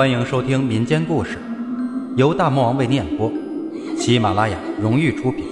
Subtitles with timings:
[0.00, 1.38] 欢迎收听民间故事，
[2.16, 3.30] 由大魔王为您演播，
[3.98, 5.46] 喜马拉雅荣誉出品。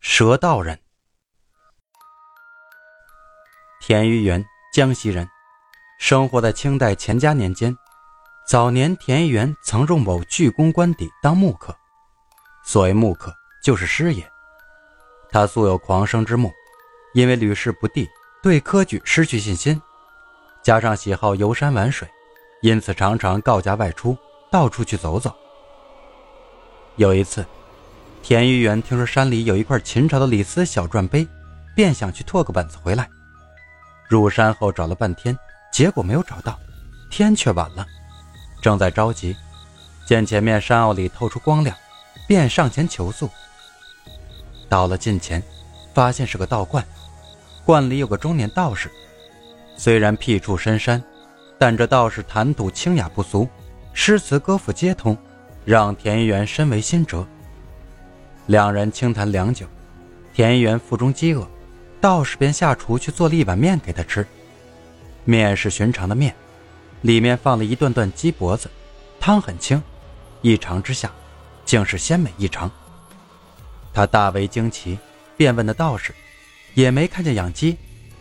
[0.00, 0.78] 蛇道人，
[3.78, 4.42] 田玉元，
[4.72, 5.28] 江西人，
[5.98, 7.76] 生活在清代乾嘉年间。
[8.48, 11.76] 早年，田玉元曾入某巨公官邸当木客，
[12.64, 13.30] 所谓木客
[13.62, 14.26] 就是师爷。
[15.28, 16.50] 他素有狂生之目，
[17.12, 18.08] 因为屡试不第。
[18.44, 19.80] 对科举失去信心，
[20.62, 22.06] 加上喜好游山玩水，
[22.60, 24.14] 因此常常告假外出，
[24.52, 25.34] 到处去走走。
[26.96, 27.42] 有一次，
[28.22, 31.26] 田玉元听说山里有一块秦朝的李斯小篆碑，
[31.74, 33.08] 便想去拓个本子回来。
[34.10, 35.34] 入山后找了半天，
[35.72, 36.60] 结果没有找到，
[37.08, 37.86] 天却晚了，
[38.60, 39.34] 正在着急，
[40.06, 41.74] 见前面山坳里透出光亮，
[42.28, 43.30] 便上前求宿。
[44.68, 45.42] 到了近前，
[45.94, 46.86] 发现是个道观。
[47.64, 48.90] 观里有个中年道士，
[49.74, 51.02] 虽然僻处深山，
[51.58, 53.48] 但这道士谈吐清雅不俗，
[53.94, 55.16] 诗词歌赋皆通，
[55.64, 57.26] 让田一元深为心折。
[58.48, 59.66] 两人轻谈良久，
[60.34, 61.48] 田一元腹中饥饿，
[62.02, 64.26] 道士便下厨去做了一碗面给他吃。
[65.24, 66.34] 面是寻常的面，
[67.00, 68.70] 里面放了一段段鸡脖子，
[69.18, 69.82] 汤很清，
[70.42, 71.10] 一尝之下，
[71.64, 72.70] 竟是鲜美异常。
[73.94, 74.98] 他大为惊奇，
[75.34, 76.14] 便问那道士。
[76.74, 77.76] 也没看见养鸡，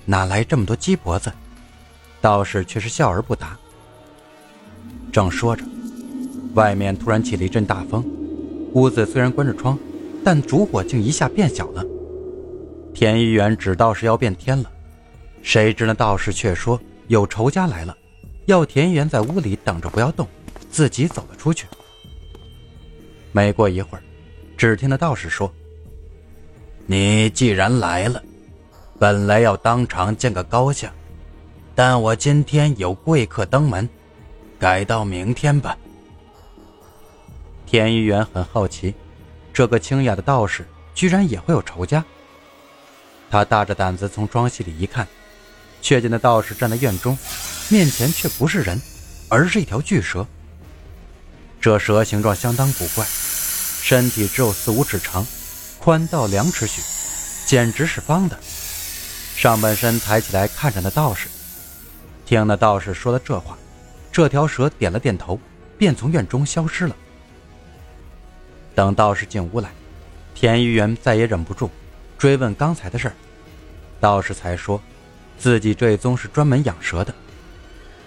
[0.06, 1.32] 哪来这么多鸡脖子？
[2.22, 3.58] 道士却是笑而不答。
[5.12, 5.64] 正说着，
[6.54, 8.06] 外面突然起了一阵大风，
[8.74, 9.78] 屋子虽然关着窗，
[10.24, 11.84] 但烛火竟一下变小了。
[12.94, 14.72] 田一元指道士要变天了，
[15.42, 17.98] 谁知那道士却说有仇家来了，
[18.46, 20.28] 要田一元在屋里等着不要动，
[20.70, 21.66] 自己走了出去。
[23.31, 24.04] 没过一会儿，
[24.56, 25.52] 只听那道士说
[26.86, 28.22] ：“你既然来了。”
[29.04, 30.90] 本来要当场见个高下，
[31.76, 33.90] 但我今天有贵客登门，
[34.58, 35.78] 改到明天吧。
[37.66, 38.96] 田一元很好奇，
[39.52, 40.66] 这个清雅的道士
[40.96, 42.02] 居然也会有仇家。
[43.30, 45.06] 他大着胆子从庄隙里一看，
[45.81, 47.18] 却见那道士站在院中，
[47.68, 48.81] 面前却不是人，
[49.28, 50.25] 而是一条巨蛇。
[51.59, 55.28] 这蛇形状相当古怪，身体只有四五尺长，
[55.78, 56.81] 宽到两尺许，
[57.46, 58.40] 简直是方的。
[59.44, 61.28] 上半身抬起来看着那道士，
[62.26, 63.58] 听那道士说了这话，
[64.09, 65.38] 这条蛇点了点头，
[65.78, 66.96] 便从院中消失了。
[68.74, 69.70] 等道士进屋来，
[70.34, 71.70] 田玉元再也忍不住，
[72.18, 73.14] 追问刚才的事儿，
[74.00, 74.82] 道士才说，
[75.38, 77.14] 自己这一宗是专门养蛇的。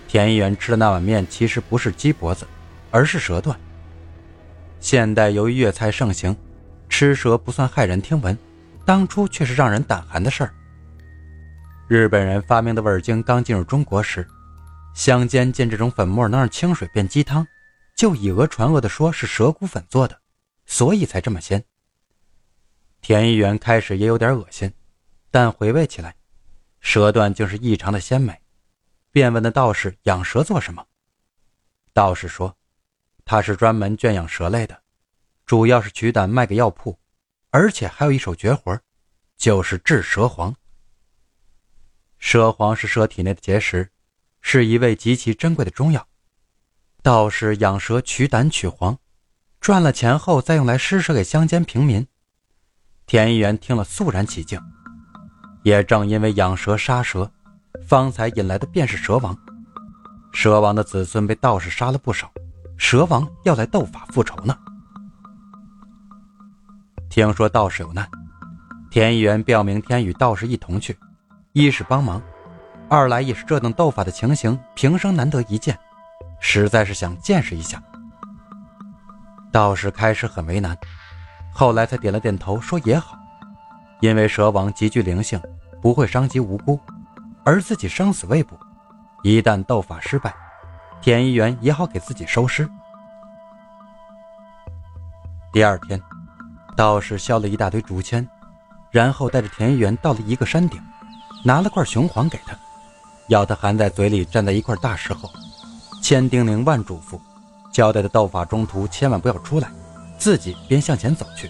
[0.08, 2.46] 田玉元吃的那碗面其实不是鸡脖子，
[2.90, 3.54] 而是蛇段。
[4.80, 6.34] 现代由于粤菜盛行，
[6.88, 8.38] 吃蛇不算骇人听闻，
[8.86, 10.50] 当初却是让人胆寒的事儿。
[11.88, 14.26] 日本人发明的味精刚进入中国时，
[14.92, 17.46] 乡间见这种粉末能让清水变鸡汤，
[17.94, 20.20] 就以讹传讹的说是蛇骨粉做的，
[20.66, 21.64] 所以才这么鲜。
[23.00, 24.72] 田一元开始也有点恶心，
[25.30, 26.16] 但回味起来，
[26.80, 28.36] 蛇段竟是异常的鲜美，
[29.12, 30.84] 便问那道士养蛇做什么。
[31.92, 32.56] 道士说，
[33.24, 34.76] 他是专门圈养蛇类的，
[35.46, 36.98] 主要是取胆卖给药铺，
[37.50, 38.76] 而且还有一手绝活，
[39.36, 40.52] 就是治蛇黄。
[42.28, 43.88] 蛇黄是蛇体内的结石，
[44.40, 46.08] 是一味极其珍贵的中药。
[47.00, 48.98] 道士养蛇取胆取黄，
[49.60, 52.04] 赚了钱后再用来施舍给乡间平民。
[53.06, 54.60] 田一元听了肃然起敬。
[55.62, 57.30] 也正因为养蛇杀蛇，
[57.86, 59.38] 方才引来的便是蛇王。
[60.32, 62.28] 蛇王的子孙被道士杀了不少，
[62.76, 64.58] 蛇王要来斗法复仇呢。
[67.08, 68.10] 听说道士有难，
[68.90, 70.98] 田一元便要明天与道士一同去。
[71.56, 72.20] 一是帮忙，
[72.86, 75.74] 二来也是这等斗法的情形平生难得一见，
[76.38, 77.82] 实在是想见识一下。
[79.50, 80.76] 道士开始很为难，
[81.50, 83.18] 后来才点了点头，说也好，
[84.00, 85.40] 因为蛇王极具灵性，
[85.80, 86.78] 不会伤及无辜，
[87.42, 88.54] 而自己生死未卜，
[89.22, 90.34] 一旦斗法失败，
[91.00, 92.68] 田一元也好给自己收尸。
[95.54, 95.98] 第二天，
[96.76, 98.28] 道士削了一大堆竹签，
[98.90, 100.78] 然后带着田一元到了一个山顶。
[101.46, 102.58] 拿了块雄黄给他，
[103.28, 105.30] 要他含在嘴里，站在一块大石后，
[106.02, 107.20] 千叮咛万嘱咐，
[107.70, 109.70] 交代的斗法中途千万不要出来，
[110.18, 111.48] 自己便向前走去。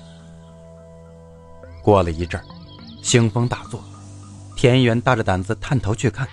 [1.83, 2.45] 过了一阵儿，
[3.03, 3.83] 腥风大作，
[4.55, 6.29] 田园大着胆子探头去看，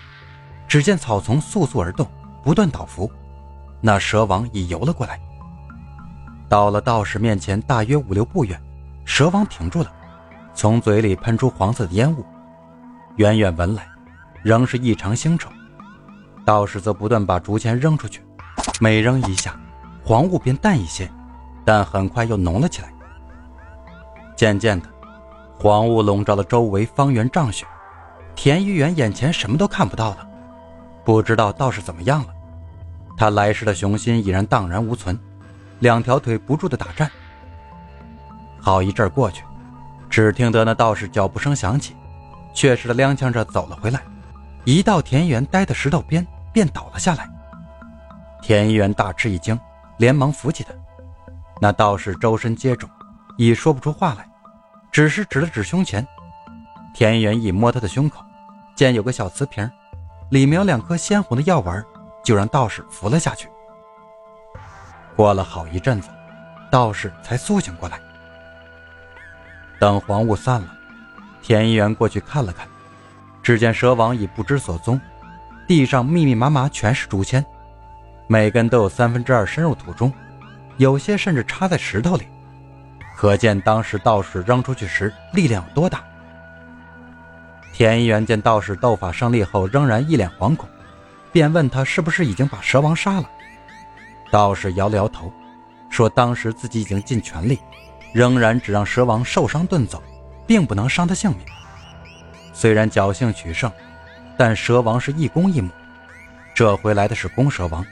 [0.68, 2.06] 只见草丛簌簌而动，
[2.42, 3.10] 不断倒伏，
[3.80, 5.18] 那蛇王已游了过来，
[6.50, 8.60] 到了道士面前，大约五六步远，
[9.06, 9.90] 蛇王停住了，
[10.54, 12.22] 从嘴里喷出黄色的烟雾。
[13.16, 13.88] 远远闻来，
[14.42, 15.48] 仍是异常腥臭，
[16.44, 18.20] 道士则不断把竹签扔出去，
[18.80, 19.54] 每扔一下，
[20.04, 21.08] 黄雾便淡一些，
[21.64, 22.92] 但很快又浓了起来。
[24.34, 24.88] 渐渐的，
[25.56, 27.64] 黄雾笼罩了周围方圆丈许，
[28.34, 30.28] 田一元眼前什么都看不到了。
[31.04, 32.28] 不知道道士怎么样了，
[33.16, 35.16] 他来时的雄心已然荡然无存，
[35.78, 37.08] 两条腿不住的打颤。
[38.60, 39.44] 好一阵过去，
[40.10, 41.94] 只听得那道士脚步声响起，
[42.54, 44.00] 确实的踉跄着走了回来，
[44.64, 47.28] 一到田园呆的石头边便倒了下来。
[48.40, 49.58] 田园大吃一惊，
[49.98, 50.72] 连忙扶起他。
[51.60, 52.88] 那道士周身接肿，
[53.36, 54.28] 已说不出话来，
[54.92, 56.06] 只是指了指胸前。
[56.94, 58.24] 田园一摸他的胸口，
[58.76, 59.68] 见有个小瓷瓶。
[60.30, 61.84] 里面有两颗鲜红的药丸，
[62.24, 63.48] 就让道士服了下去。
[65.16, 66.08] 过了好一阵子，
[66.70, 68.00] 道士才苏醒过来。
[69.78, 70.68] 等黄雾散了，
[71.46, 72.66] 田一元过去看了看，
[73.42, 74.98] 只见蛇王已不知所踪，
[75.68, 77.44] 地上密密麻麻全是竹签，
[78.26, 80.10] 每根都有三分之二深入土中，
[80.78, 82.26] 有些甚至插在石头里，
[83.14, 86.02] 可见当时道士扔出去时力量有多大。
[87.74, 90.66] 田一元见道士斗法胜利后仍然一脸惶恐，
[91.30, 93.28] 便问他是不是已经把蛇王杀了。
[94.30, 95.30] 道士摇了摇头，
[95.90, 97.58] 说当时自己已经尽全力，
[98.14, 100.02] 仍然只让蛇王受伤遁走，
[100.46, 101.40] 并不能伤他性命。
[102.52, 103.70] 虽然侥幸取胜，
[104.36, 105.70] 但蛇王是一公一母，
[106.54, 107.84] 这回来的是公蛇王，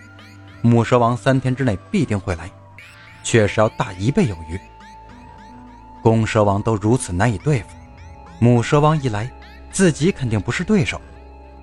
[0.61, 2.51] 母蛇王三天之内必定会来，
[3.23, 4.61] 确实要大一倍有余。
[6.03, 7.69] 公蛇王都如此难以对付，
[8.39, 9.31] 母蛇王一来。
[9.71, 11.01] 自己肯定不是对手，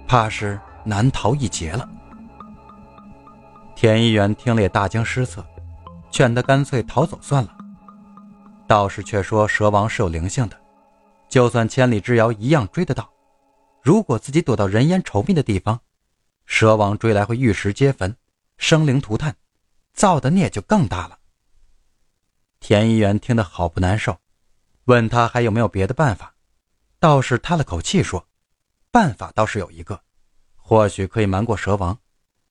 [0.07, 1.87] 怕是难逃一劫了。
[3.75, 5.45] 田一元听了也大惊失色，
[6.09, 7.55] 劝他干脆逃走算了。
[8.65, 10.57] 道士却说蛇王是有灵性的，
[11.29, 13.13] 就算千里之遥一样追得到。
[13.81, 15.79] 如果自己躲到人烟稠密的地方，
[16.45, 18.15] 蛇王追来会玉石皆焚，
[18.57, 19.35] 生灵涂炭，
[19.93, 21.19] 造的孽就更大了。
[22.59, 24.17] 田一元听得好不难受，
[24.85, 26.35] 问他还有没有别的办法。
[26.99, 28.27] 道士叹了口气说
[28.91, 30.01] ：“办法倒是有一个，
[30.57, 31.97] 或许可以瞒过蛇王，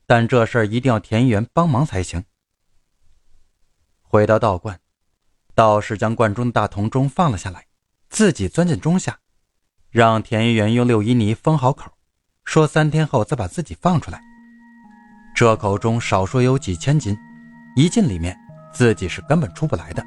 [0.07, 2.25] 但这事儿一定要田一元帮忙才行。”
[4.01, 4.81] 回到道观，
[5.55, 7.68] 道士将罐中的大铜钟放了下来，
[8.09, 9.19] 自己钻进钟下，
[9.91, 11.93] 让田一元用六一泥封好口，
[12.45, 14.21] 说三天后再把自己放出来。
[15.35, 17.17] 这口钟少说有几千斤，
[17.77, 18.37] 一进里面，
[18.73, 20.05] 自己是根本出不来的。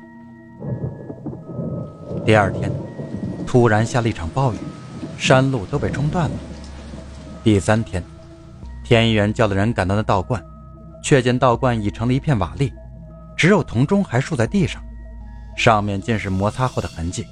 [2.26, 2.72] 第二天。
[3.48, 4.58] 突然下了一场暴雨，
[5.18, 6.36] 山路都被冲断了。
[7.44, 8.02] 第三天，
[8.82, 10.42] 田一元叫了人赶到那道观，
[11.04, 12.72] 却见道观已成了一片瓦砾，
[13.36, 14.82] 只有铜钟还竖在地上，
[15.58, 17.26] 上面尽是摩擦后的痕迹。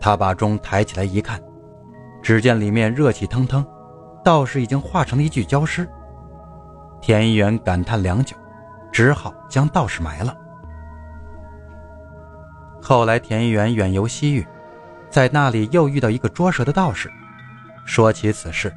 [0.00, 1.40] 他把钟抬起来一看，
[2.22, 3.66] 只见里面热气腾腾，
[4.24, 5.88] 道士已经化成了一具焦尸。
[7.00, 8.36] 田一元感叹良久，
[8.92, 10.36] 只好将道士埋了。
[12.80, 14.46] 后来，田一元远游西域。
[15.10, 17.10] 在那里又遇到一个捉蛇的道士，
[17.86, 18.70] 说起此事，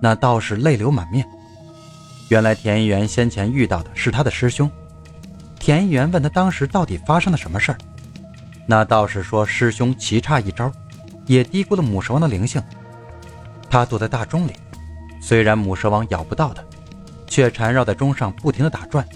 [0.00, 1.26] 那道士泪流满面。
[2.28, 4.70] 原来田一元先前遇到的是他的师兄。
[5.58, 7.78] 田一元问他当时到底发生了什么事儿，
[8.66, 10.70] 那道士说师兄棋差一招，
[11.26, 12.62] 也低估了母蛇王的灵性。
[13.68, 14.52] 他躲在大钟里，
[15.20, 16.62] 虽然母蛇王咬不到他，
[17.26, 19.06] 却缠绕在钟上不停地打转，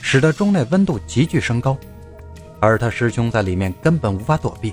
[0.00, 1.76] 使得钟内温度急剧升高，
[2.60, 4.72] 而他师兄在里面根本无法躲避。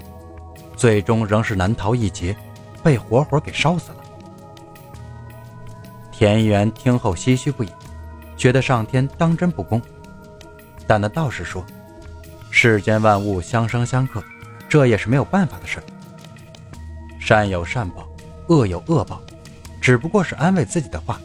[0.76, 2.36] 最终仍是难逃一劫，
[2.82, 3.98] 被活活给烧死了。
[6.12, 7.70] 田园听后唏嘘不已，
[8.38, 9.82] 觉得上天当真不公。
[10.88, 11.66] 但那道士说
[12.56, 14.24] ：“世间万物相生相克，
[14.70, 15.82] 这也是没有办法的事。
[17.20, 18.08] 善有善报，
[18.48, 19.20] 恶有恶报，
[19.82, 21.20] 只不过是安慰自己的话。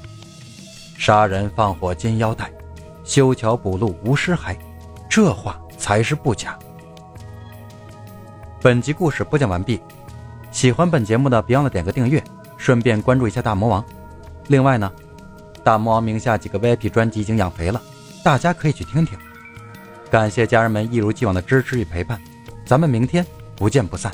[0.97, 2.51] 杀人放火金腰带，
[3.05, 4.57] 修桥补路无尸骸，
[5.07, 6.59] 这话才是不假。”
[8.63, 9.79] 本集故事播讲完毕，
[10.51, 12.25] 喜欢本节目的别忘了点个订阅，
[12.57, 13.85] 顺便关注一下大魔王。
[14.47, 14.91] 另外呢，
[15.63, 17.81] 大魔王名下几个 VIP 专辑已经养肥了，
[18.25, 19.17] 大家可以去听听。
[20.11, 22.21] 感谢家人们一如既往的支持与陪伴，
[22.65, 23.25] 咱们明天
[23.57, 24.11] 不见不散。